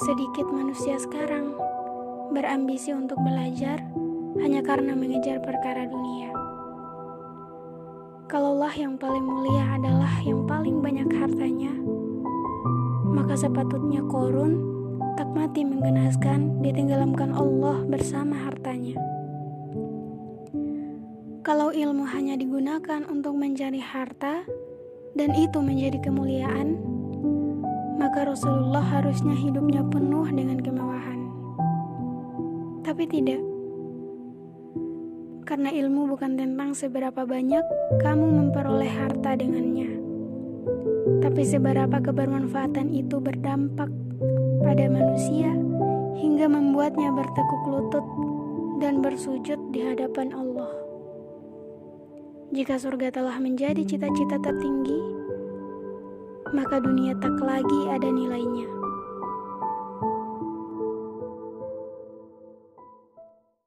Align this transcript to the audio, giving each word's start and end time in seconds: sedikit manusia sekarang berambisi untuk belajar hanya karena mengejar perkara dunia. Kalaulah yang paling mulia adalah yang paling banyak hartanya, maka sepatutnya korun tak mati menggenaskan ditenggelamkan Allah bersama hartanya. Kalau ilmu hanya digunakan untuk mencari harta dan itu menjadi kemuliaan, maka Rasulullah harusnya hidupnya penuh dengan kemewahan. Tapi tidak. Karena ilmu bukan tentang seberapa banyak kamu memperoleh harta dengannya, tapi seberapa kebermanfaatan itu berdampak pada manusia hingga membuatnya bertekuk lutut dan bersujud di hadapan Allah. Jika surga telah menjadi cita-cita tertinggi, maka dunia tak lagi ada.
sedikit 0.00 0.48
manusia 0.48 0.96
sekarang 0.96 1.52
berambisi 2.32 2.88
untuk 2.88 3.20
belajar 3.20 3.84
hanya 4.40 4.64
karena 4.64 4.96
mengejar 4.96 5.44
perkara 5.44 5.84
dunia. 5.84 6.32
Kalaulah 8.24 8.72
yang 8.72 8.96
paling 8.96 9.20
mulia 9.20 9.76
adalah 9.76 10.24
yang 10.24 10.48
paling 10.48 10.80
banyak 10.80 11.10
hartanya, 11.12 11.74
maka 13.12 13.36
sepatutnya 13.36 14.00
korun 14.08 14.64
tak 15.20 15.28
mati 15.36 15.68
menggenaskan 15.68 16.64
ditenggelamkan 16.64 17.36
Allah 17.36 17.84
bersama 17.84 18.40
hartanya. 18.48 18.96
Kalau 21.44 21.76
ilmu 21.76 22.08
hanya 22.08 22.40
digunakan 22.40 23.04
untuk 23.04 23.36
mencari 23.36 23.82
harta 23.84 24.48
dan 25.12 25.34
itu 25.36 25.60
menjadi 25.60 26.00
kemuliaan, 26.00 26.99
maka 28.00 28.24
Rasulullah 28.24 28.80
harusnya 28.80 29.36
hidupnya 29.36 29.84
penuh 29.84 30.24
dengan 30.32 30.56
kemewahan. 30.64 31.20
Tapi 32.80 33.04
tidak. 33.04 33.44
Karena 35.44 35.68
ilmu 35.68 36.08
bukan 36.08 36.40
tentang 36.40 36.72
seberapa 36.72 37.28
banyak 37.28 37.60
kamu 38.00 38.24
memperoleh 38.24 38.88
harta 38.88 39.36
dengannya, 39.36 40.00
tapi 41.20 41.44
seberapa 41.44 42.00
kebermanfaatan 42.00 42.88
itu 42.88 43.20
berdampak 43.20 43.92
pada 44.64 44.86
manusia 44.88 45.52
hingga 46.16 46.48
membuatnya 46.48 47.12
bertekuk 47.12 47.64
lutut 47.68 48.06
dan 48.80 49.04
bersujud 49.04 49.60
di 49.76 49.84
hadapan 49.84 50.32
Allah. 50.32 50.72
Jika 52.50 52.80
surga 52.80 53.12
telah 53.12 53.36
menjadi 53.38 53.84
cita-cita 53.84 54.40
tertinggi, 54.40 55.19
maka 56.52 56.82
dunia 56.82 57.14
tak 57.18 57.38
lagi 57.40 57.80
ada. 57.90 58.19